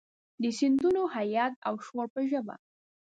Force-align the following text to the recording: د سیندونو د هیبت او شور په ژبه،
د 0.41 0.43
سیندونو 0.57 1.01
د 1.07 1.11
هیبت 1.15 1.53
او 1.67 1.73
شور 1.85 2.07
په 2.13 2.21
ژبه، 2.29 2.55